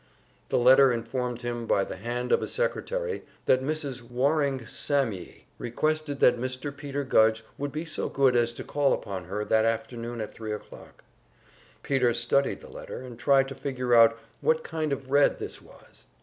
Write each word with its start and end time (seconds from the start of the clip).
The 0.49 0.57
letter 0.57 0.91
informed 0.91 1.43
him 1.43 1.67
by 1.67 1.83
the 1.83 1.95
hand 1.97 2.31
of 2.31 2.41
a 2.41 2.47
secretary 2.47 3.21
that 3.45 3.61
Mrs. 3.61 4.01
Warring 4.01 4.61
Sammye 4.65 5.43
requested 5.59 6.19
that 6.21 6.39
Mr. 6.39 6.75
Peter 6.75 7.03
Gudge 7.03 7.43
would 7.59 7.71
be 7.71 7.85
so 7.85 8.09
good 8.09 8.35
as 8.35 8.51
to 8.55 8.63
call 8.63 8.93
upon 8.93 9.25
her 9.25 9.45
that 9.45 9.63
afternoon 9.63 10.19
at 10.19 10.33
three 10.33 10.53
o'clock. 10.53 11.03
Peter 11.83 12.15
studied 12.15 12.61
the 12.61 12.67
letter, 12.71 13.01
and 13.03 13.19
tried 13.19 13.47
to 13.49 13.53
figure 13.53 13.93
out 13.93 14.17
what 14.39 14.63
kind 14.63 14.91
of 14.91 15.11
Red 15.11 15.37
this 15.37 15.61
was. 15.61 16.07